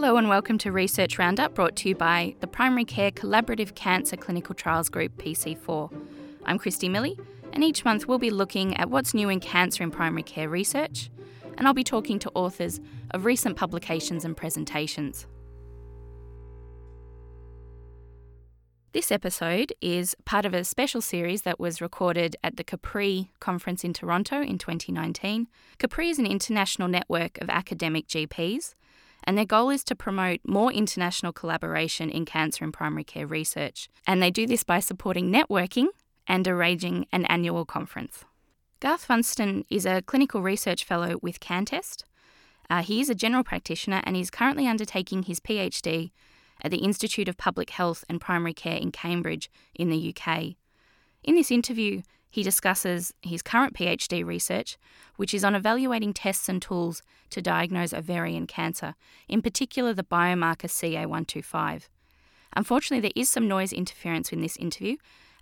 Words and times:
Hello 0.00 0.16
and 0.16 0.28
welcome 0.28 0.58
to 0.58 0.70
Research 0.70 1.18
Roundup 1.18 1.54
brought 1.54 1.74
to 1.74 1.88
you 1.88 1.94
by 1.96 2.36
the 2.38 2.46
Primary 2.46 2.84
Care 2.84 3.10
Collaborative 3.10 3.74
Cancer 3.74 4.16
Clinical 4.16 4.54
Trials 4.54 4.88
Group 4.88 5.16
PC4. 5.16 5.92
I'm 6.46 6.56
Christy 6.56 6.88
Millie, 6.88 7.18
and 7.52 7.64
each 7.64 7.84
month 7.84 8.06
we'll 8.06 8.20
be 8.20 8.30
looking 8.30 8.76
at 8.76 8.90
what's 8.90 9.12
new 9.12 9.28
in 9.28 9.40
cancer 9.40 9.82
in 9.82 9.90
primary 9.90 10.22
care 10.22 10.48
research, 10.48 11.10
and 11.56 11.66
I'll 11.66 11.74
be 11.74 11.82
talking 11.82 12.20
to 12.20 12.30
authors 12.36 12.78
of 13.10 13.24
recent 13.24 13.56
publications 13.56 14.24
and 14.24 14.36
presentations. 14.36 15.26
This 18.92 19.10
episode 19.10 19.72
is 19.80 20.14
part 20.24 20.46
of 20.46 20.54
a 20.54 20.62
special 20.62 21.00
series 21.00 21.42
that 21.42 21.58
was 21.58 21.80
recorded 21.80 22.36
at 22.44 22.56
the 22.56 22.62
CAPRI 22.62 23.30
conference 23.40 23.82
in 23.82 23.94
Toronto 23.94 24.42
in 24.42 24.58
2019. 24.58 25.48
CAPRI 25.80 26.10
is 26.10 26.20
an 26.20 26.26
international 26.26 26.86
network 26.86 27.38
of 27.38 27.50
academic 27.50 28.06
GPs, 28.06 28.74
and 29.28 29.36
their 29.36 29.44
goal 29.44 29.68
is 29.68 29.84
to 29.84 29.94
promote 29.94 30.40
more 30.46 30.72
international 30.72 31.34
collaboration 31.34 32.08
in 32.08 32.24
cancer 32.24 32.64
and 32.64 32.72
primary 32.72 33.04
care 33.04 33.26
research. 33.26 33.90
And 34.06 34.22
they 34.22 34.30
do 34.30 34.46
this 34.46 34.64
by 34.64 34.80
supporting 34.80 35.30
networking 35.30 35.88
and 36.26 36.48
arranging 36.48 37.04
an 37.12 37.26
annual 37.26 37.66
conference. 37.66 38.24
Garth 38.80 39.04
Funston 39.04 39.66
is 39.68 39.84
a 39.84 40.00
clinical 40.00 40.40
research 40.40 40.82
fellow 40.82 41.18
with 41.20 41.40
CanTest. 41.40 42.04
Uh, 42.70 42.82
he 42.82 43.02
is 43.02 43.10
a 43.10 43.14
general 43.14 43.44
practitioner 43.44 44.00
and 44.04 44.16
is 44.16 44.30
currently 44.30 44.66
undertaking 44.66 45.24
his 45.24 45.40
PhD 45.40 46.10
at 46.64 46.70
the 46.70 46.78
Institute 46.78 47.28
of 47.28 47.36
Public 47.36 47.68
Health 47.68 48.06
and 48.08 48.22
Primary 48.22 48.54
Care 48.54 48.78
in 48.78 48.90
Cambridge 48.90 49.50
in 49.74 49.90
the 49.90 50.14
UK. 50.16 50.54
In 51.22 51.34
this 51.34 51.50
interview, 51.50 52.00
he 52.30 52.42
discusses 52.42 53.12
his 53.22 53.42
current 53.42 53.74
PhD 53.74 54.24
research, 54.24 54.76
which 55.16 55.32
is 55.32 55.44
on 55.44 55.54
evaluating 55.54 56.12
tests 56.12 56.48
and 56.48 56.60
tools 56.60 57.02
to 57.30 57.42
diagnose 57.42 57.92
ovarian 57.92 58.46
cancer, 58.46 58.94
in 59.28 59.42
particular 59.42 59.94
the 59.94 60.04
biomarker 60.04 60.68
CA125. 60.68 61.88
Unfortunately, 62.54 63.00
there 63.00 63.22
is 63.22 63.28
some 63.28 63.48
noise 63.48 63.72
interference 63.72 64.32
in 64.32 64.40
this 64.40 64.56
interview, 64.56 64.96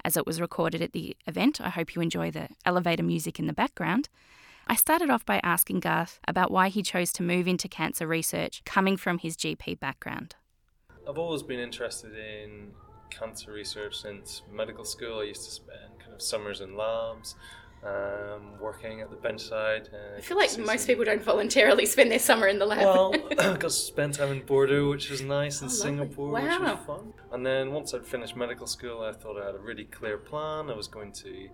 as 0.05 0.17
it 0.17 0.27
was 0.27 0.41
recorded 0.41 0.83
at 0.83 0.93
the 0.93 1.17
event. 1.27 1.61
I 1.61 1.71
hope 1.71 1.95
you 1.95 2.03
enjoy 2.03 2.31
the 2.31 2.49
elevator 2.65 3.03
music 3.03 3.39
in 3.39 3.47
the 3.47 3.53
background. 3.53 4.09
I 4.69 4.75
started 4.75 5.11
off 5.11 5.25
by 5.25 5.41
asking 5.43 5.81
Garth 5.81 6.19
about 6.27 6.51
why 6.51 6.69
he 6.69 6.83
chose 6.83 7.13
to 7.15 7.23
move 7.23 7.47
into 7.47 7.69
cancer 7.69 8.07
research 8.07 8.63
coming 8.65 8.97
from 8.97 9.19
his 9.19 9.37
GP 9.37 9.79
background. 9.79 10.35
I've 11.09 11.19
always 11.19 11.45
been 11.45 11.61
interested 11.61 12.13
in 12.17 12.73
cancer 13.11 13.53
research 13.53 13.97
since 13.97 14.43
medical 14.53 14.85
school. 14.85 15.21
I 15.21 15.25
used 15.25 15.45
to 15.45 15.51
spend 15.53 15.96
of 16.17 16.23
summers 16.23 16.61
in 16.61 16.77
labs, 16.77 17.37
um, 17.85 18.59
working 18.61 19.01
at 19.01 19.11
the 19.11 19.17
benchside. 19.17 19.93
Uh, 19.93 20.17
I 20.19 20.21
feel 20.21 20.37
like 20.37 20.57
most 20.59 20.81
some... 20.81 20.87
people 20.87 21.05
don't 21.05 21.23
voluntarily 21.23 21.87
spend 21.87 22.11
their 22.11 22.19
summer 22.19 22.49
in 22.49 22.59
the 22.59 22.67
lab. 22.67 22.81
Well, 22.81 23.15
I 23.39 23.57
got 23.57 23.73
spent 23.73 24.15
time 24.15 24.33
in 24.33 24.41
Bordeaux, 24.41 24.91
which 24.91 25.11
was 25.11 25.23
nice, 25.23 25.61
and 25.61 25.71
oh, 25.71 25.75
Singapore, 25.75 26.31
wow. 26.31 26.43
which 26.43 26.61
was 26.61 26.79
fun. 26.87 27.13
And 27.33 27.47
then 27.47 27.73
once 27.73 27.95
I'd 27.95 28.07
finished 28.07 28.37
medical 28.37 28.67
school, 28.67 29.03
I 29.03 29.13
thought 29.13 29.41
I 29.41 29.47
had 29.47 29.55
a 29.55 29.59
really 29.59 29.85
clear 29.85 30.19
plan. 30.19 30.71
I 30.71 30.75
was 30.75 30.89
going 30.89 31.13
to 31.13 31.49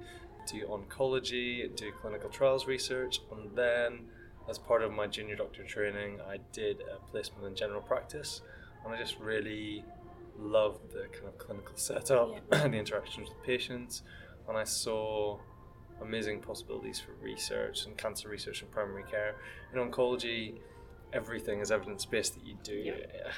do 0.51 0.67
oncology, 0.67 1.75
do 1.77 1.93
clinical 2.01 2.31
trials 2.31 2.67
research, 2.67 3.21
and 3.31 3.55
then 3.57 4.07
as 4.49 4.59
part 4.59 4.83
of 4.83 4.93
my 4.93 5.07
junior 5.07 5.37
doctor 5.37 5.65
training, 5.65 6.21
I 6.21 6.39
did 6.53 6.81
a 6.81 6.99
placement 7.11 7.47
in 7.47 7.55
general 7.55 7.81
practice 7.81 8.43
and 8.85 8.95
I 8.95 8.99
just 8.99 9.19
really 9.19 9.85
loved 10.39 10.93
the 10.93 11.07
kind 11.13 11.29
of 11.29 11.39
clinical 11.39 11.77
setup 11.77 12.31
yeah. 12.51 12.59
and 12.65 12.75
the 12.75 12.79
interactions 12.79 13.29
with 13.29 13.43
patients, 13.45 14.03
and 14.49 14.57
I 14.57 14.65
saw 14.65 15.39
amazing 16.01 16.41
possibilities 16.41 17.01
for 17.01 17.13
research 17.23 17.87
and 17.87 17.97
cancer 17.97 18.29
research 18.29 18.63
and 18.63 18.71
primary 18.71 19.05
care. 19.05 19.37
In 19.73 19.79
oncology, 19.79 20.59
everything 21.13 21.61
is 21.61 21.71
evidence 21.71 22.05
based 22.05 22.35
that 22.35 22.45
you 22.45 22.57
do. 22.63 22.75
Yeah. 22.75 22.95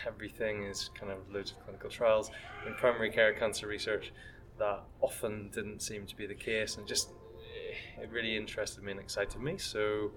Everything 0.06 0.64
is 0.64 0.90
kind 0.98 1.12
of 1.12 1.18
loads 1.32 1.52
of 1.52 1.62
clinical 1.64 1.90
trials. 1.90 2.30
In 2.66 2.74
primary 2.74 3.10
care 3.10 3.34
cancer 3.34 3.66
research, 3.66 4.12
that 4.58 4.82
often 5.00 5.50
didn't 5.52 5.80
seem 5.82 6.06
to 6.06 6.16
be 6.16 6.26
the 6.26 6.34
case, 6.34 6.76
and 6.76 6.86
just 6.86 7.10
eh, 7.10 8.02
it 8.02 8.10
really 8.10 8.36
interested 8.36 8.82
me 8.82 8.92
and 8.92 9.00
excited 9.00 9.40
me. 9.40 9.58
So 9.58 10.12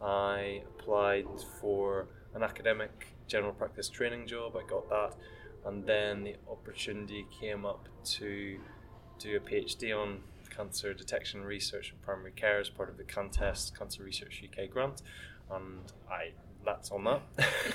I 0.00 0.62
applied 0.78 1.26
for 1.60 2.08
an 2.34 2.42
academic 2.42 3.08
general 3.26 3.52
practice 3.52 3.88
training 3.88 4.26
job. 4.26 4.56
I 4.56 4.68
got 4.68 4.88
that, 4.88 5.14
and 5.66 5.84
then 5.84 6.24
the 6.24 6.36
opportunity 6.50 7.26
came 7.40 7.66
up 7.66 7.88
to 8.04 8.58
do 9.22 9.36
a 9.36 9.40
PhD 9.40 9.96
on 9.96 10.20
cancer 10.54 10.92
detection 10.92 11.42
research 11.44 11.90
and 11.90 12.02
primary 12.02 12.32
care 12.32 12.60
as 12.60 12.68
part 12.68 12.88
of 12.88 12.98
the 12.98 13.04
CanTest 13.04 13.76
Cancer 13.78 14.02
Research 14.02 14.42
UK 14.44 14.70
grant, 14.70 15.02
and 15.50 15.80
I 16.10 16.32
that's 16.64 16.90
on 16.90 17.04
that, 17.04 17.22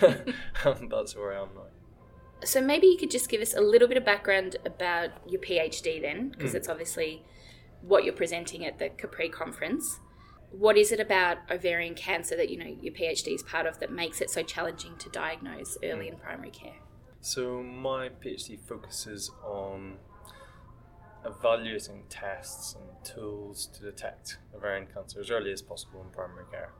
that's 0.90 1.16
where 1.16 1.34
I 1.34 1.41
am 1.41 1.50
now. 1.56 2.46
So 2.46 2.62
maybe 2.62 2.88
you 2.88 2.97
could 2.97 3.12
just 3.12 3.30
give 3.30 3.41
us 3.41 3.56
a 3.56 3.62
little 3.62 3.88
bit 3.88 3.97
of 3.97 4.06
background 4.06 4.57
about 4.66 5.09
your 5.28 5.41
PhD 5.41 6.02
then, 6.02 6.30
because 6.30 6.52
mm. 6.52 6.56
it's 6.56 6.69
obviously 6.69 7.24
what 7.81 8.03
you're 8.03 8.13
presenting 8.13 8.66
at 8.66 8.80
the 8.80 8.90
Capri 8.90 9.30
conference 9.30 10.00
what 10.52 10.78
is 10.78 10.91
it 10.91 11.00
about 11.00 11.38
ovarian 11.52 11.94
cancer 11.94 12.36
that 12.36 12.50
you 12.50 12.57
know 12.57 12.75
your 12.81 12.94
PhD 12.94 13.34
is 13.34 13.44
part 13.44 13.66
of 13.66 13.80
that 13.80 13.91
makes 13.91 14.22
it 14.22 14.30
so 14.30 14.44
challenging 14.44 14.96
to 14.97 15.09
diagnose 15.09 15.78
early 15.84 16.07
in 16.07 16.18
primary 16.18 16.52
care? 16.52 16.75
So 17.22 17.62
my 17.62 18.09
PhD 18.09 18.59
focuses 18.59 19.31
on 19.44 19.97
evaluating 21.27 22.03
tests 22.09 22.75
and 22.75 23.05
tools 23.05 23.67
to 23.67 23.81
detect 23.81 24.38
ovarian 24.55 24.88
cancer 24.93 25.19
as 25.19 25.29
early 25.29 25.51
as 25.51 25.61
possible 25.61 26.01
in 26.01 26.09
primary 26.09 26.45
care. 26.51 26.71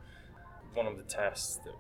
One 0.74 0.88
of 0.88 0.98
the 0.98 1.04
tests 1.04 1.58
that 1.66 1.76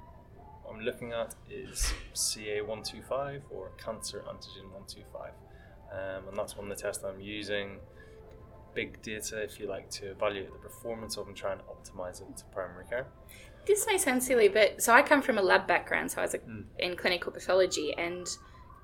I'm 0.69 0.81
looking 0.81 1.13
at 1.13 1.35
is 1.50 1.94
CA125 2.13 3.41
or 3.50 3.72
cancer 3.78 4.23
antigen 4.28 4.69
125, 4.72 5.31
um, 5.91 6.28
and 6.28 6.38
that's 6.38 6.55
one 6.57 6.69
of 6.69 6.78
the 6.78 6.81
tests 6.81 7.03
I'm 7.03 7.22
using 7.22 7.79
big 8.78 9.01
data, 9.01 9.41
if 9.41 9.59
you 9.59 9.67
like, 9.67 9.89
to 9.89 10.11
evaluate 10.11 10.51
the 10.53 10.59
performance 10.59 11.17
of 11.17 11.28
and 11.28 11.35
try 11.35 11.51
and 11.51 11.61
optimize 11.61 12.22
it 12.22 12.38
to 12.38 12.44
primary 12.53 12.85
care. 12.85 13.07
This 13.66 13.88
may 13.88 13.97
sound 13.97 14.22
silly, 14.22 14.49
but 14.49 14.81
so 14.81 14.94
I 14.94 15.01
come 15.01 15.22
from 15.22 15.39
a 15.39 15.41
lab 15.41 15.67
background, 15.67 16.11
so 16.11 16.19
I 16.19 16.22
was 16.22 16.35
mm. 16.35 16.63
in 16.78 16.95
clinical 16.95 17.31
pathology, 17.31 17.94
and 17.97 18.28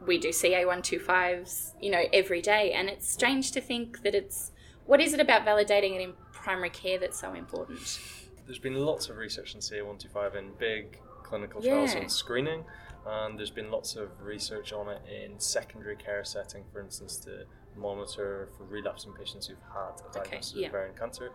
we 0.05 0.17
do 0.17 0.29
CA125s, 0.29 1.73
you 1.81 1.91
know, 1.91 2.03
every 2.11 2.41
day, 2.41 2.71
and 2.73 2.89
it's 2.89 3.09
strange 3.09 3.51
to 3.51 3.61
think 3.61 4.03
that 4.03 4.15
it's 4.15 4.51
what 4.85 4.99
is 4.99 5.13
it 5.13 5.19
about 5.19 5.45
validating 5.45 5.95
it 5.95 6.01
in 6.01 6.13
primary 6.31 6.69
care 6.69 6.99
that's 6.99 7.19
so 7.19 7.33
important? 7.33 7.99
There's 8.45 8.59
been 8.59 8.75
lots 8.75 9.09
of 9.09 9.17
research 9.17 9.55
on 9.55 9.61
CA125 9.61 10.35
in 10.35 10.51
big 10.59 10.99
clinical 11.23 11.61
trials 11.61 11.93
yeah. 11.93 12.01
on 12.01 12.09
screening, 12.09 12.65
and 13.05 13.39
there's 13.39 13.49
been 13.49 13.71
lots 13.71 13.95
of 13.95 14.09
research 14.21 14.73
on 14.73 14.89
it 14.89 15.01
in 15.09 15.39
secondary 15.39 15.95
care 15.95 16.23
setting, 16.23 16.63
for 16.71 16.81
instance, 16.81 17.17
to 17.17 17.45
monitor 17.75 18.49
for 18.57 18.65
relapsing 18.65 19.13
patients 19.13 19.47
who've 19.47 19.57
had 19.73 19.99
a 20.09 20.13
diagnosis 20.13 20.51
okay, 20.51 20.61
yeah. 20.61 20.67
of 20.67 20.73
ovarian 20.73 20.95
cancer. 20.97 21.31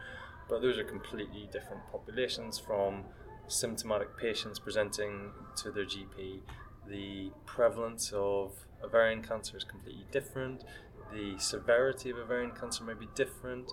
But 0.48 0.62
those 0.62 0.78
are 0.78 0.84
completely 0.84 1.48
different 1.52 1.82
populations 1.90 2.58
from 2.58 3.04
symptomatic 3.48 4.16
patients 4.16 4.58
presenting 4.58 5.30
to 5.56 5.70
their 5.70 5.84
GP. 5.84 6.40
The 6.88 7.30
prevalence 7.44 8.12
of 8.12 8.52
ovarian 8.82 9.22
cancer 9.22 9.56
is 9.56 9.64
completely 9.64 10.06
different. 10.10 10.64
The 11.12 11.38
severity 11.38 12.10
of 12.10 12.18
ovarian 12.18 12.52
cancer 12.52 12.84
may 12.84 12.94
be 12.94 13.08
different, 13.14 13.72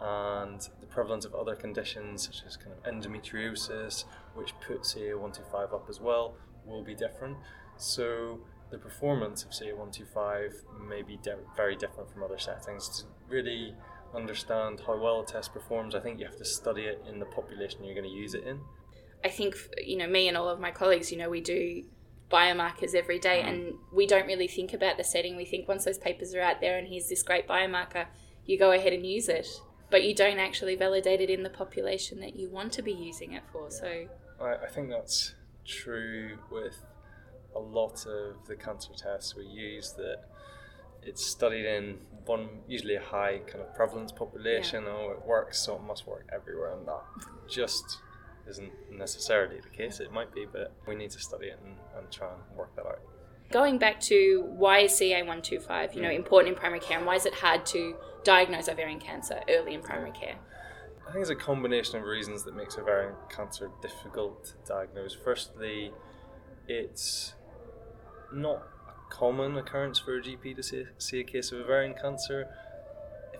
and 0.00 0.60
the 0.80 0.86
prevalence 0.86 1.24
of 1.24 1.34
other 1.34 1.54
conditions 1.54 2.26
such 2.26 2.42
as 2.46 2.56
kind 2.56 2.72
of 2.72 2.82
endometriosis, 2.84 4.04
which 4.34 4.52
puts 4.66 4.94
CA125 4.94 5.74
up 5.74 5.86
as 5.88 6.00
well, 6.00 6.36
will 6.66 6.82
be 6.82 6.94
different. 6.94 7.36
So 7.76 8.40
the 8.70 8.78
performance 8.78 9.44
of 9.44 9.50
CA125 9.50 10.52
may 10.88 11.02
be 11.02 11.18
de- 11.22 11.36
very 11.56 11.76
different 11.76 12.10
from 12.10 12.22
other 12.22 12.38
settings. 12.38 12.88
To 13.00 13.04
really 13.28 13.74
understand 14.14 14.80
how 14.86 14.98
well 14.98 15.20
a 15.20 15.26
test 15.26 15.52
performs, 15.52 15.94
I 15.94 16.00
think 16.00 16.18
you 16.18 16.26
have 16.26 16.36
to 16.36 16.44
study 16.44 16.82
it 16.82 17.04
in 17.08 17.18
the 17.18 17.26
population 17.26 17.84
you're 17.84 17.94
going 17.94 18.08
to 18.08 18.10
use 18.10 18.34
it 18.34 18.44
in. 18.44 18.60
I 19.24 19.28
think, 19.28 19.56
you 19.82 19.96
know, 19.96 20.06
me 20.06 20.28
and 20.28 20.36
all 20.36 20.48
of 20.48 20.60
my 20.60 20.70
colleagues, 20.70 21.10
you 21.10 21.16
know, 21.16 21.30
we 21.30 21.40
do 21.40 21.82
biomarkers 22.30 22.94
every 22.94 23.18
day 23.18 23.42
mm. 23.44 23.48
and 23.48 23.74
we 23.92 24.06
don't 24.06 24.26
really 24.26 24.48
think 24.48 24.72
about 24.72 24.96
the 24.96 25.04
setting. 25.04 25.36
We 25.36 25.44
think 25.44 25.68
once 25.68 25.84
those 25.84 25.98
papers 25.98 26.34
are 26.34 26.40
out 26.40 26.60
there 26.60 26.78
and 26.78 26.88
here's 26.88 27.08
this 27.08 27.22
great 27.22 27.46
biomarker, 27.46 28.06
you 28.44 28.58
go 28.58 28.72
ahead 28.72 28.92
and 28.92 29.06
use 29.06 29.28
it. 29.28 29.48
But 29.90 30.04
you 30.04 30.14
don't 30.14 30.38
actually 30.38 30.74
validate 30.74 31.20
it 31.20 31.30
in 31.30 31.42
the 31.42 31.50
population 31.50 32.20
that 32.20 32.36
you 32.36 32.50
want 32.50 32.72
to 32.72 32.82
be 32.82 32.92
using 32.92 33.32
it 33.32 33.42
for. 33.52 33.70
So 33.70 34.06
I, 34.40 34.54
I 34.64 34.68
think 34.68 34.88
that's 34.88 35.34
true 35.64 36.38
with 36.50 36.82
a 37.54 37.60
lot 37.60 38.04
of 38.06 38.46
the 38.46 38.56
cancer 38.56 38.92
tests 38.96 39.36
we 39.36 39.46
use 39.46 39.92
that 39.92 40.24
it's 41.06 41.24
studied 41.24 41.66
in 41.66 41.98
one 42.24 42.48
usually 42.66 42.94
a 42.94 43.00
high 43.00 43.40
kind 43.46 43.60
of 43.60 43.74
prevalence 43.74 44.10
population. 44.10 44.84
Yeah. 44.84 44.90
Oh, 44.90 45.10
it 45.10 45.26
works, 45.26 45.58
so 45.58 45.76
it 45.76 45.82
must 45.82 46.06
work 46.06 46.26
everywhere, 46.32 46.72
and 46.72 46.86
that 46.86 47.02
just 47.48 47.98
isn't 48.48 48.72
necessarily 48.90 49.60
the 49.60 49.68
case. 49.68 50.00
It 50.00 50.12
might 50.12 50.32
be, 50.34 50.46
but 50.50 50.72
we 50.86 50.94
need 50.94 51.10
to 51.10 51.20
study 51.20 51.46
it 51.46 51.58
and, 51.64 51.76
and 51.96 52.10
try 52.10 52.28
and 52.28 52.56
work 52.56 52.74
that 52.76 52.86
out. 52.86 53.00
Going 53.50 53.78
back 53.78 54.00
to 54.02 54.44
why 54.48 54.80
is 54.80 54.92
CA125, 54.92 55.94
you 55.94 56.02
know, 56.02 56.08
mm. 56.08 56.16
important 56.16 56.54
in 56.54 56.58
primary 56.58 56.80
care, 56.80 56.98
and 56.98 57.06
why 57.06 57.16
is 57.16 57.26
it 57.26 57.34
hard 57.34 57.66
to 57.66 57.94
diagnose 58.24 58.68
ovarian 58.68 58.98
cancer 58.98 59.40
early 59.48 59.74
in 59.74 59.82
primary 59.82 60.12
care? 60.12 60.36
I 61.06 61.12
think 61.12 61.22
it's 61.22 61.30
a 61.30 61.36
combination 61.36 61.98
of 61.98 62.04
reasons 62.04 62.44
that 62.44 62.56
makes 62.56 62.78
ovarian 62.78 63.14
cancer 63.28 63.70
difficult 63.82 64.46
to 64.46 64.52
diagnose. 64.66 65.14
Firstly, 65.14 65.92
it's 66.66 67.34
not 68.32 68.66
a 68.88 69.14
common 69.14 69.56
occurrence 69.56 69.98
for 69.98 70.16
a 70.16 70.22
GP 70.22 70.56
to 70.56 70.62
see, 70.62 70.84
see 70.98 71.20
a 71.20 71.24
case 71.24 71.52
of 71.52 71.60
ovarian 71.60 71.94
cancer. 71.94 72.48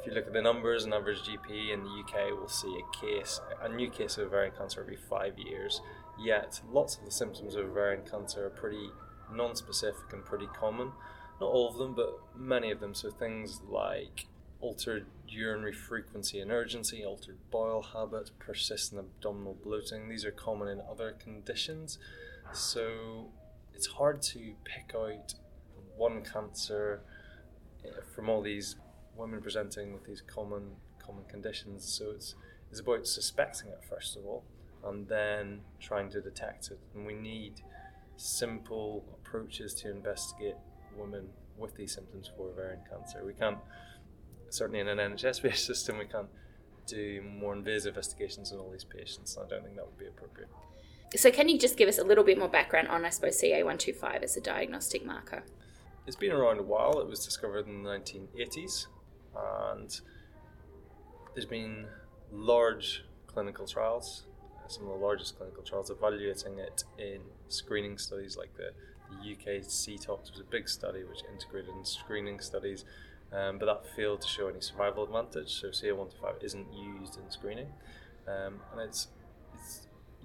If 0.04 0.08
you 0.08 0.16
look 0.16 0.26
at 0.26 0.34
the 0.34 0.42
numbers, 0.42 0.84
an 0.84 0.92
average 0.92 1.22
GP 1.22 1.72
in 1.72 1.82
the 1.82 1.88
UK 1.88 2.38
will 2.38 2.46
see 2.46 2.78
a 2.78 3.00
case, 3.00 3.40
a 3.62 3.70
new 3.70 3.88
case 3.88 4.18
of 4.18 4.26
ovarian 4.26 4.52
cancer 4.54 4.82
every 4.82 4.98
five 4.98 5.38
years. 5.38 5.80
Yet, 6.18 6.60
lots 6.70 6.98
of 6.98 7.06
the 7.06 7.10
symptoms 7.10 7.54
of 7.54 7.70
ovarian 7.70 8.02
cancer 8.04 8.44
are 8.44 8.50
pretty 8.50 8.90
non-specific 9.32 10.12
and 10.12 10.22
pretty 10.22 10.46
common. 10.48 10.92
Not 11.40 11.46
all 11.46 11.70
of 11.70 11.78
them, 11.78 11.94
but 11.94 12.18
many 12.36 12.70
of 12.70 12.80
them. 12.80 12.92
So 12.94 13.10
things 13.10 13.62
like 13.66 14.26
altered 14.60 15.06
urinary 15.26 15.72
frequency 15.72 16.38
and 16.38 16.50
urgency, 16.50 17.02
altered 17.02 17.38
bowel 17.50 17.82
habit, 17.94 18.30
persistent 18.38 19.00
abdominal 19.00 19.56
bloating. 19.64 20.10
These 20.10 20.26
are 20.26 20.32
common 20.32 20.68
in 20.68 20.82
other 20.82 21.12
conditions. 21.12 21.98
So 22.52 23.30
it's 23.72 23.86
hard 23.86 24.20
to 24.20 24.52
pick 24.64 24.94
out 24.94 25.32
one 25.96 26.22
cancer 26.22 27.00
eh, 27.82 27.88
from 28.14 28.28
all 28.28 28.42
these 28.42 28.76
women 29.16 29.40
presenting 29.40 29.92
with 29.92 30.04
these 30.04 30.22
common 30.22 30.72
common 30.98 31.24
conditions. 31.24 31.84
So 31.84 32.10
it's 32.10 32.34
it's 32.70 32.80
about 32.80 33.06
suspecting 33.06 33.68
it 33.68 33.80
first 33.88 34.16
of 34.16 34.24
all, 34.24 34.44
and 34.84 35.06
then 35.08 35.60
trying 35.80 36.10
to 36.10 36.20
detect 36.20 36.70
it. 36.70 36.78
And 36.94 37.06
we 37.06 37.14
need 37.14 37.62
simple 38.16 39.04
approaches 39.12 39.74
to 39.74 39.90
investigate 39.90 40.56
women 40.96 41.28
with 41.56 41.74
these 41.76 41.94
symptoms 41.94 42.30
for 42.36 42.50
ovarian 42.50 42.80
cancer. 42.90 43.24
We 43.24 43.34
can't 43.34 43.58
certainly 44.50 44.80
in 44.80 44.88
an 44.88 44.98
NHS 44.98 45.42
based 45.42 45.66
system 45.66 45.98
we 45.98 46.06
can't 46.06 46.28
do 46.86 47.22
more 47.22 47.54
invasive 47.54 47.96
investigations 47.96 48.52
on 48.52 48.58
all 48.58 48.70
these 48.70 48.84
patients. 48.84 49.38
I 49.38 49.48
don't 49.48 49.62
think 49.62 49.76
that 49.76 49.86
would 49.86 49.98
be 49.98 50.06
appropriate. 50.06 50.48
So, 51.16 51.30
can 51.30 51.48
you 51.48 51.58
just 51.58 51.76
give 51.76 51.88
us 51.88 51.98
a 51.98 52.04
little 52.04 52.24
bit 52.24 52.38
more 52.38 52.48
background 52.48 52.88
on, 52.88 53.04
I 53.04 53.10
suppose, 53.10 53.40
CA125 53.40 54.22
as 54.22 54.36
a 54.36 54.40
diagnostic 54.40 55.04
marker? 55.06 55.44
It's 56.06 56.16
been 56.16 56.32
around 56.32 56.58
a 56.58 56.62
while. 56.62 57.00
It 57.00 57.08
was 57.08 57.24
discovered 57.24 57.66
in 57.66 57.84
the 57.84 57.88
1980s, 57.88 58.86
and 59.36 60.00
there's 61.34 61.46
been 61.46 61.86
large 62.32 63.04
clinical 63.26 63.66
trials, 63.66 64.24
some 64.68 64.84
of 64.84 64.98
the 64.98 65.04
largest 65.04 65.36
clinical 65.36 65.62
trials 65.62 65.90
evaluating 65.90 66.58
it 66.58 66.84
in 66.98 67.20
screening 67.48 67.98
studies 67.98 68.36
like 68.36 68.56
the, 68.56 68.70
UK 69.20 69.62
CTOCS 69.62 70.32
was 70.32 70.40
a 70.40 70.50
big 70.50 70.68
study 70.68 71.04
which 71.04 71.20
integrated 71.32 71.70
in 71.70 71.84
screening 71.84 72.40
studies, 72.40 72.84
um, 73.32 73.58
but 73.58 73.66
that 73.66 73.86
failed 73.94 74.20
to 74.22 74.26
show 74.26 74.48
any 74.48 74.60
survival 74.60 75.04
advantage. 75.04 75.60
So 75.60 75.68
CA125 75.68 76.42
isn't 76.42 76.66
used 76.72 77.16
in 77.16 77.30
screening, 77.30 77.68
um, 78.26 78.60
and 78.72 78.80
it's 78.80 79.08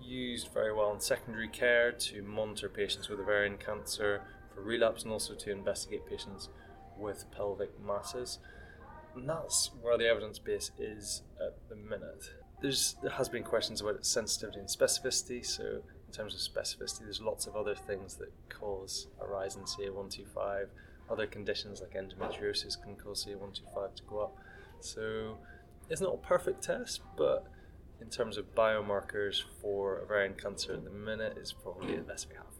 used 0.01 0.51
very 0.53 0.73
well 0.73 0.91
in 0.93 0.99
secondary 0.99 1.47
care 1.47 1.91
to 1.91 2.23
monitor 2.23 2.67
patients 2.67 3.09
with 3.09 3.19
ovarian 3.19 3.57
cancer 3.57 4.21
for 4.53 4.61
relapse 4.61 5.03
and 5.03 5.11
also 5.11 5.35
to 5.35 5.51
investigate 5.51 6.07
patients 6.07 6.49
with 6.97 7.25
pelvic 7.31 7.71
masses. 7.85 8.39
And 9.15 9.27
that's 9.27 9.71
where 9.81 9.97
the 9.97 10.07
evidence 10.07 10.39
base 10.39 10.71
is 10.77 11.23
at 11.39 11.57
the 11.69 11.75
minute. 11.75 12.31
There's, 12.61 12.95
there 13.01 13.11
has 13.11 13.29
been 13.29 13.43
questions 13.43 13.81
about 13.81 13.95
its 13.95 14.09
sensitivity 14.09 14.59
and 14.59 14.67
specificity. 14.67 15.45
So, 15.45 15.81
in 16.07 16.13
terms 16.13 16.33
of 16.33 16.39
specificity, 16.39 17.01
there's 17.01 17.21
lots 17.21 17.47
of 17.47 17.55
other 17.55 17.75
things 17.75 18.15
that 18.15 18.31
cause 18.49 19.07
a 19.21 19.27
rise 19.27 19.55
in 19.55 19.63
CA125. 19.63 20.67
Other 21.09 21.25
conditions 21.25 21.81
like 21.81 21.93
endometriosis 21.93 22.81
can 22.81 22.95
cause 22.95 23.25
CA125 23.25 23.95
to 23.95 24.03
go 24.03 24.19
up. 24.19 24.37
So, 24.79 25.37
it's 25.89 26.01
not 26.01 26.13
a 26.13 26.17
perfect 26.17 26.63
test, 26.63 27.01
but 27.17 27.45
in 28.01 28.09
terms 28.09 28.37
of 28.37 28.55
biomarkers 28.55 29.43
for 29.61 29.99
ovarian 29.99 30.35
cancer 30.35 30.73
at 30.73 30.83
the 30.83 30.89
minute 30.89 31.37
is 31.37 31.51
probably 31.51 31.95
the 31.95 32.01
best 32.01 32.27
we 32.29 32.35
have. 32.35 32.58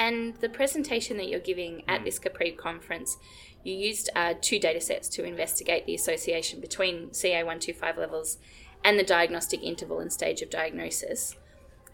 And 0.00 0.34
the 0.36 0.48
presentation 0.48 1.18
that 1.18 1.28
you're 1.28 1.38
giving 1.38 1.82
at 1.86 2.00
mm. 2.00 2.04
this 2.06 2.18
Capri 2.18 2.52
conference, 2.52 3.18
you 3.62 3.74
used 3.74 4.08
uh, 4.16 4.32
two 4.40 4.58
data 4.58 4.80
sets 4.80 5.10
to 5.10 5.24
investigate 5.24 5.84
the 5.84 5.94
association 5.94 6.58
between 6.58 7.10
CA125 7.10 7.98
levels 7.98 8.38
and 8.82 8.98
the 8.98 9.04
diagnostic 9.04 9.62
interval 9.62 10.00
and 10.00 10.10
stage 10.10 10.40
of 10.40 10.48
diagnosis. 10.48 11.36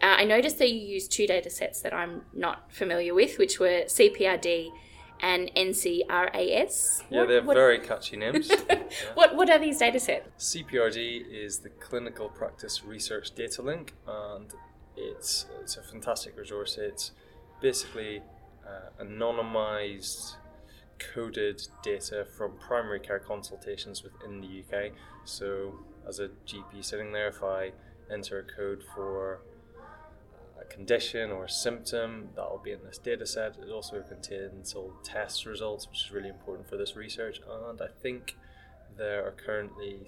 Uh, 0.00 0.14
I 0.19 0.25
noticed 0.25 0.58
that 0.58 0.70
you 0.70 0.79
used 0.79 1.11
two 1.11 1.26
data 1.26 1.50
sets 1.50 1.81
that 1.81 1.93
I'm 1.93 2.23
not 2.32 2.73
familiar 2.73 3.12
with, 3.12 3.38
which 3.38 3.58
were 3.58 3.82
CPRD 3.87 4.70
and 5.20 5.50
NCRAS. 5.56 7.02
Yeah, 7.11 7.25
they're 7.25 7.43
what, 7.43 7.55
very 7.56 7.81
catchy 7.81 8.17
names. 8.17 8.52
yeah. 8.70 8.82
What 9.14 9.35
What 9.35 9.50
are 9.50 9.59
these 9.59 9.79
data 9.79 9.99
sets? 9.99 10.55
CPRD 10.55 11.25
is 11.29 11.59
the 11.59 11.70
Clinical 11.70 12.29
Practice 12.29 12.85
Research 12.85 13.35
Datalink, 13.35 13.91
and 14.06 14.52
it's 14.97 15.47
it's 15.61 15.76
a 15.76 15.82
fantastic 15.82 16.37
resource. 16.37 16.76
It's 16.79 17.12
basically 17.61 18.23
uh, 18.67 19.03
anonymized 19.03 20.37
coded 20.99 21.62
data 21.82 22.26
from 22.37 22.53
primary 22.58 23.00
care 23.00 23.19
consultations 23.19 24.03
within 24.03 24.41
the 24.41 24.62
UK. 24.62 24.93
So, 25.25 25.75
as 26.08 26.20
a 26.20 26.29
GP 26.47 26.85
sitting 26.85 27.12
there, 27.12 27.29
if 27.29 27.43
I 27.43 27.73
enter 28.11 28.38
a 28.38 28.43
code 28.44 28.85
for 28.94 29.41
a 30.61 30.64
condition 30.64 31.31
or 31.31 31.44
a 31.44 31.50
symptom 31.50 32.29
that 32.35 32.50
will 32.50 32.61
be 32.62 32.73
in 32.73 32.82
this 32.85 32.99
data 32.99 33.26
set. 33.26 33.56
It 33.59 33.70
also 33.70 34.00
contains 34.02 34.75
all 34.75 34.93
test 35.02 35.47
results, 35.47 35.88
which 35.88 36.06
is 36.06 36.12
really 36.12 36.29
important 36.29 36.69
for 36.69 36.76
this 36.76 36.97
research. 36.97 37.41
And 37.49 37.81
I 37.81 37.88
think 38.02 38.37
there 38.97 39.26
are 39.26 39.32
currently 39.32 40.00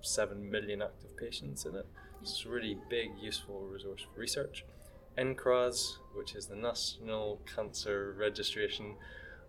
7 0.00 0.50
million 0.50 0.82
active 0.82 1.16
patients 1.16 1.64
in 1.64 1.74
it. 1.74 1.86
It's 2.22 2.44
a 2.44 2.48
really 2.48 2.78
big, 2.88 3.10
useful 3.20 3.60
resource 3.62 4.02
for 4.02 4.20
research. 4.20 4.64
NCRAS, 5.18 5.96
which 6.14 6.34
is 6.34 6.46
the 6.46 6.56
National 6.56 7.40
Cancer 7.54 8.14
Registration 8.18 8.96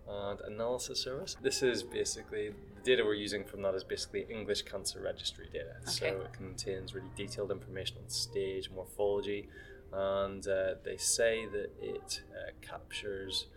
and 0.08 0.40
Analysis 0.42 1.02
Service. 1.02 1.36
This 1.42 1.62
is 1.62 1.84
basically 1.84 2.54
the 2.76 2.82
data 2.82 3.04
we're 3.04 3.14
using 3.14 3.44
from 3.44 3.62
that 3.64 3.76
is 3.76 3.84
basically 3.84 4.26
English 4.30 4.62
cancer 4.64 5.02
registry 5.02 5.48
data. 5.52 5.76
Okay. 5.82 5.92
So 5.92 6.06
it 6.08 6.34
contains 6.34 6.94
really 6.94 7.10
detailed 7.16 7.52
information 7.52 7.98
on 8.02 8.10
stage, 8.10 8.70
morphology, 8.74 9.50
and 9.92 10.48
uh, 10.48 10.76
they 10.84 10.98
say 10.98 11.46
that 11.48 11.72
it 11.82 12.22
uh, 12.32 12.52
captures 12.62 13.48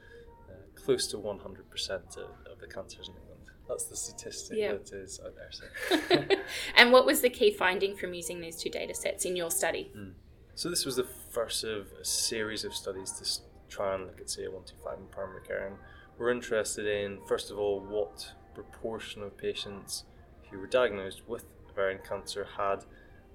uh, 0.48 0.54
close 0.74 1.06
to 1.08 1.16
100% 1.18 1.90
of, 2.16 2.30
of, 2.50 2.58
the 2.60 2.66
cancers 2.66 3.08
in 3.08 3.14
England. 3.14 3.40
That's 3.68 3.84
the 3.84 3.96
statistic 3.96 4.58
yeah. 4.58 4.72
that 4.72 4.92
is 4.92 5.20
out 5.24 5.34
there. 5.36 5.50
So. 5.50 6.36
and 6.76 6.92
what 6.92 7.06
was 7.06 7.20
the 7.20 7.30
key 7.30 7.52
finding 7.52 7.96
from 7.96 8.14
using 8.14 8.40
these 8.40 8.56
two 8.56 8.70
data 8.70 8.94
sets 8.94 9.24
in 9.24 9.36
your 9.36 9.50
study? 9.50 9.92
Mm. 9.96 10.12
So 10.60 10.68
this 10.68 10.84
was 10.84 10.96
the 10.96 11.06
first 11.30 11.64
of 11.64 11.86
a 11.98 12.04
series 12.04 12.64
of 12.64 12.74
studies 12.74 13.12
to 13.12 13.74
try 13.74 13.94
and 13.94 14.04
look 14.04 14.20
at 14.20 14.26
CA125 14.26 14.98
in 14.98 15.06
primary 15.10 15.40
care. 15.42 15.66
And 15.66 15.76
we're 16.18 16.30
interested 16.30 16.86
in, 16.86 17.18
first 17.26 17.50
of 17.50 17.58
all, 17.58 17.80
what 17.80 18.30
proportion 18.52 19.22
of 19.22 19.38
patients 19.38 20.04
who 20.50 20.58
were 20.58 20.66
diagnosed 20.66 21.26
with 21.26 21.46
ovarian 21.70 22.00
cancer 22.06 22.46
had 22.58 22.84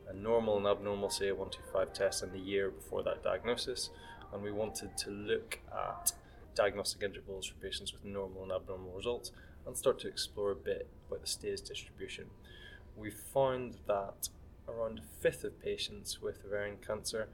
a 0.08 0.14
normal 0.14 0.58
and 0.58 0.68
abnormal 0.68 1.10
CA125 1.10 1.94
test 1.96 2.22
in 2.22 2.32
the 2.32 2.38
year 2.38 2.70
before 2.70 3.02
that 3.02 3.24
diagnosis, 3.24 3.90
and 4.32 4.44
we 4.44 4.52
wanted 4.52 4.96
to 4.96 5.10
look 5.10 5.58
at 5.76 6.12
diagnostic 6.54 7.02
intervals 7.02 7.48
for 7.48 7.56
patients 7.56 7.92
with 7.92 8.06
normal 8.06 8.44
and 8.44 8.52
abnormal 8.52 8.92
results 8.92 9.32
and 9.66 9.76
start 9.76 9.98
to 10.02 10.08
explore 10.08 10.52
a 10.52 10.56
bit 10.56 10.88
about 11.08 11.22
the 11.22 11.28
stage 11.28 11.62
distribution. 11.62 12.26
We 12.96 13.10
found 13.10 13.78
that 13.88 14.30
around 14.68 15.00
a 15.00 15.22
fifth 15.22 15.44
of 15.44 15.60
patients 15.62 16.22
with 16.22 16.44
ovarian 16.46 16.78
cancer 16.86 17.28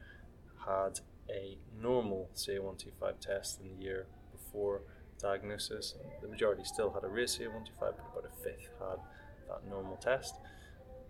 had 0.66 1.00
a 1.30 1.58
normal 1.82 2.30
CA125 2.36 3.20
test 3.20 3.60
in 3.62 3.78
the 3.78 3.84
year 3.84 4.08
before 4.32 4.82
diagnosis. 5.20 5.96
The 6.22 6.28
majority 6.28 6.64
still 6.64 6.92
had 6.92 7.04
a 7.04 7.08
raised 7.08 7.40
CA125, 7.40 7.80
but 7.80 8.00
about 8.12 8.26
a 8.26 8.44
fifth 8.44 8.70
had 8.80 9.00
that 9.48 9.70
normal 9.70 9.98
test, 9.98 10.36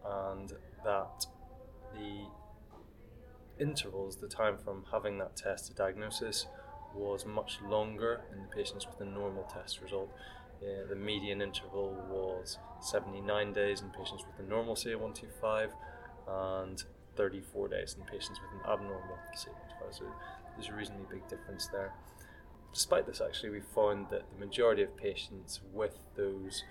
and 0.05 0.53
that 0.83 1.25
the 1.93 2.25
intervals, 3.59 4.17
the 4.17 4.27
time 4.27 4.57
from 4.57 4.85
having 4.91 5.17
that 5.19 5.35
test 5.35 5.67
to 5.67 5.73
diagnosis, 5.73 6.47
was 6.95 7.25
much 7.25 7.59
longer 7.67 8.21
in 8.33 8.41
the 8.41 8.47
patients 8.47 8.85
with 8.85 8.99
a 9.07 9.09
normal 9.09 9.43
test 9.43 9.81
result. 9.81 10.11
Uh, 10.61 10.87
the 10.89 10.95
median 10.95 11.41
interval 11.41 11.95
was 12.09 12.57
79 12.81 13.53
days 13.53 13.81
in 13.81 13.89
patients 13.89 14.23
with 14.25 14.45
a 14.45 14.49
normal 14.49 14.75
CA125 14.75 15.71
and 16.27 16.83
34 17.15 17.67
days 17.67 17.95
in 17.97 18.05
patients 18.05 18.39
with 18.41 18.51
an 18.53 18.71
abnormal 18.71 19.17
CA125. 19.35 19.97
So 19.97 20.03
there's 20.55 20.69
a 20.69 20.73
reasonably 20.73 21.05
big 21.09 21.27
difference 21.27 21.67
there. 21.67 21.93
Despite 22.73 23.05
this, 23.05 23.21
actually, 23.21 23.49
we 23.49 23.59
found 23.59 24.07
that 24.11 24.23
the 24.31 24.45
majority 24.45 24.81
of 24.83 24.95
patients 24.95 25.59
with 25.73 25.97
those 26.15 26.63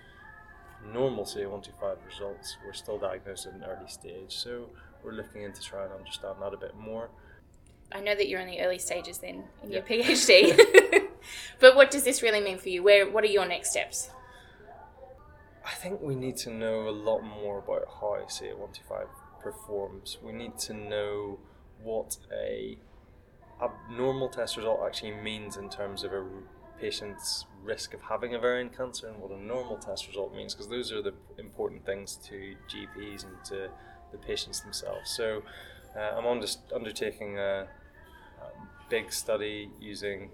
normal 0.93 1.25
CA125 1.25 1.97
results 2.05 2.57
were 2.65 2.73
still 2.73 2.97
diagnosed 2.97 3.45
at 3.45 3.53
an 3.53 3.63
early 3.63 3.87
stage. 3.87 4.35
So 4.35 4.69
we're 5.03 5.13
looking 5.13 5.43
into 5.43 5.61
trying 5.61 5.89
to 5.89 5.95
understand 5.95 6.35
that 6.41 6.53
a 6.53 6.57
bit 6.57 6.75
more. 6.75 7.09
I 7.91 7.99
know 7.99 8.15
that 8.15 8.27
you're 8.27 8.39
in 8.39 8.47
the 8.47 8.61
early 8.61 8.79
stages 8.79 9.17
then 9.17 9.43
in 9.63 9.71
yeah. 9.71 9.79
your 9.79 9.83
PhD, 9.83 11.07
but 11.59 11.75
what 11.75 11.91
does 11.91 12.03
this 12.03 12.21
really 12.23 12.39
mean 12.39 12.57
for 12.57 12.69
you? 12.69 12.83
Where 12.83 13.09
what 13.09 13.23
are 13.23 13.27
your 13.27 13.45
next 13.45 13.71
steps? 13.71 14.09
I 15.65 15.71
think 15.71 16.01
we 16.01 16.15
need 16.15 16.37
to 16.37 16.49
know 16.49 16.87
a 16.87 16.91
lot 16.91 17.21
more 17.21 17.59
about 17.59 17.83
how 17.99 18.17
CA125 18.27 19.07
performs. 19.43 20.17
We 20.23 20.31
need 20.31 20.57
to 20.59 20.73
know 20.73 21.39
what 21.83 22.17
a 22.31 22.77
abnormal 23.61 24.29
test 24.29 24.57
result 24.57 24.81
actually 24.85 25.11
means 25.11 25.57
in 25.57 25.69
terms 25.69 26.03
of 26.03 26.13
a 26.13 26.25
patient's 26.79 27.45
risk 27.63 27.93
of 27.93 28.01
having 28.01 28.33
ovarian 28.33 28.69
cancer 28.69 29.07
and 29.07 29.19
what 29.19 29.31
a 29.31 29.39
normal 29.39 29.77
test 29.77 30.07
result 30.07 30.35
means, 30.35 30.53
because 30.53 30.67
those 30.67 30.91
are 30.91 31.01
the 31.01 31.13
important 31.37 31.85
things 31.85 32.15
to 32.15 32.55
GPs 32.67 33.23
and 33.23 33.33
to 33.45 33.69
the 34.11 34.17
patients 34.17 34.61
themselves. 34.61 35.09
So 35.11 35.43
uh, 35.95 36.17
I'm 36.17 36.41
just 36.41 36.59
undertaking 36.73 37.37
a, 37.37 37.67
a 38.41 38.45
big 38.89 39.13
study 39.13 39.69
using 39.79 40.31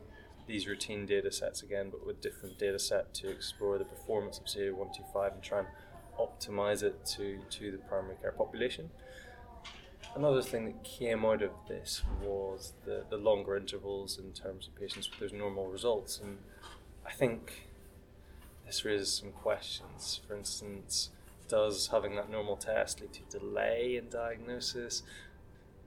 these 0.47 0.67
routine 0.67 1.05
data 1.05 1.31
sets 1.31 1.61
again, 1.61 1.89
but 1.91 2.05
with 2.05 2.21
different 2.21 2.57
data 2.57 2.79
set 2.79 3.13
to 3.15 3.29
explore 3.29 3.77
the 3.77 3.85
performance 3.85 4.37
of 4.39 4.45
CA125 4.45 5.33
and 5.33 5.43
try 5.43 5.59
and 5.59 5.67
optimize 6.19 6.83
it 6.83 7.05
to, 7.05 7.39
to 7.49 7.71
the 7.71 7.77
primary 7.77 8.15
care 8.21 8.31
population. 8.31 8.89
Another 10.15 10.41
thing 10.41 10.65
that 10.65 10.83
came 10.83 11.25
out 11.25 11.41
of 11.41 11.51
this 11.67 12.01
was 12.23 12.73
the, 12.85 13.03
the 13.09 13.17
longer 13.17 13.55
intervals 13.55 14.17
in 14.17 14.31
terms 14.31 14.67
of 14.67 14.75
patients 14.75 15.09
with 15.09 15.19
those 15.19 15.33
normal 15.33 15.67
results. 15.67 16.19
And 16.23 16.37
I 17.05 17.11
think 17.11 17.67
this 18.65 18.83
raises 18.83 19.13
some 19.13 19.31
questions. 19.31 20.19
For 20.27 20.35
instance, 20.35 21.11
does 21.47 21.87
having 21.87 22.15
that 22.15 22.29
normal 22.29 22.57
test 22.57 22.99
lead 23.01 23.13
to 23.13 23.39
delay 23.39 23.95
in 23.97 24.09
diagnosis? 24.09 25.03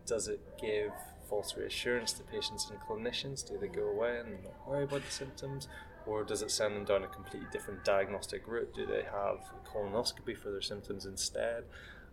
Does 0.06 0.28
it 0.28 0.40
give 0.60 0.92
false 1.28 1.56
reassurance 1.56 2.12
to 2.14 2.22
patients 2.24 2.70
and 2.70 2.80
clinicians? 2.80 3.46
Do 3.46 3.58
they 3.58 3.68
go 3.68 3.88
away 3.88 4.18
and 4.20 4.42
not 4.42 4.68
worry 4.68 4.84
about 4.84 5.04
the 5.04 5.10
symptoms? 5.10 5.68
Or 6.10 6.24
does 6.24 6.42
it 6.42 6.50
send 6.50 6.74
them 6.74 6.84
down 6.84 7.04
a 7.04 7.06
completely 7.06 7.46
different 7.52 7.84
diagnostic 7.84 8.48
route? 8.48 8.74
Do 8.74 8.84
they 8.84 9.02
have 9.02 9.38
colonoscopy 9.64 10.36
for 10.36 10.50
their 10.50 10.60
symptoms 10.60 11.06
instead? 11.06 11.62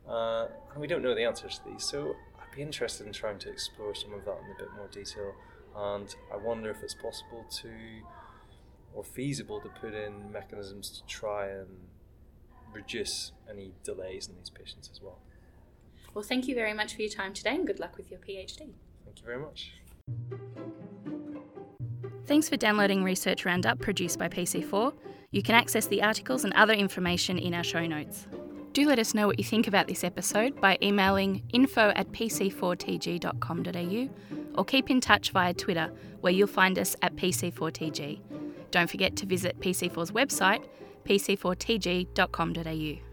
Uh, 0.07 0.45
and 0.71 0.79
we 0.79 0.85
don't 0.85 1.01
know 1.01 1.15
the 1.15 1.23
answers 1.23 1.57
to 1.59 1.71
these, 1.71 1.83
so 1.83 2.15
I'd 2.39 2.55
be 2.55 2.61
interested 2.61 3.07
in 3.07 3.13
trying 3.13 3.39
to 3.39 3.49
explore 3.49 3.95
some 3.95 4.13
of 4.13 4.23
that 4.25 4.37
in 4.45 4.51
a 4.51 4.59
bit 4.59 4.71
more 4.75 4.87
detail. 4.91 5.33
And 5.75 6.13
I 6.31 6.37
wonder 6.37 6.69
if 6.69 6.83
it's 6.83 6.93
possible 6.93 7.43
to, 7.61 7.71
or 8.93 9.03
feasible 9.03 9.59
to 9.61 9.69
put 9.69 9.95
in 9.95 10.31
mechanisms 10.31 10.91
to 10.91 11.05
try 11.07 11.47
and 11.47 11.67
reduce 12.71 13.31
any 13.49 13.71
delays 13.83 14.27
in 14.27 14.35
these 14.37 14.51
patients 14.51 14.91
as 14.93 15.01
well. 15.01 15.17
Well, 16.13 16.23
thank 16.23 16.47
you 16.47 16.53
very 16.53 16.73
much 16.73 16.93
for 16.93 17.01
your 17.01 17.11
time 17.11 17.33
today 17.33 17.55
and 17.55 17.65
good 17.65 17.79
luck 17.79 17.97
with 17.97 18.11
your 18.11 18.19
PhD. 18.19 18.73
Thank 19.05 19.19
you 19.19 19.25
very 19.25 19.39
much. 19.39 19.71
Thanks 22.27 22.47
for 22.49 22.57
downloading 22.57 23.05
Research 23.05 23.45
Roundup 23.45 23.79
produced 23.79 24.19
by 24.19 24.27
PC4. 24.27 24.93
You 25.31 25.41
can 25.41 25.55
access 25.55 25.87
the 25.87 26.03
articles 26.03 26.43
and 26.43 26.53
other 26.55 26.73
information 26.73 27.39
in 27.39 27.53
our 27.53 27.63
show 27.63 27.85
notes. 27.85 28.27
Do 28.73 28.85
let 28.85 28.99
us 28.99 29.13
know 29.13 29.27
what 29.27 29.39
you 29.39 29.45
think 29.45 29.65
about 29.65 29.87
this 29.87 30.03
episode 30.03 30.59
by 30.59 30.77
emailing 30.83 31.43
info 31.53 31.93
at 31.95 32.11
pc4tg.com.au 32.11 34.59
or 34.59 34.65
keep 34.65 34.89
in 34.89 34.99
touch 34.99 35.31
via 35.31 35.53
Twitter, 35.53 35.89
where 36.19 36.33
you'll 36.33 36.47
find 36.47 36.77
us 36.77 36.97
at 37.01 37.15
PC4TG. 37.15 38.19
Don't 38.71 38.89
forget 38.89 39.15
to 39.15 39.25
visit 39.25 39.57
PC4's 39.61 40.11
website, 40.11 40.65
pc4tg.com.au. 41.05 43.06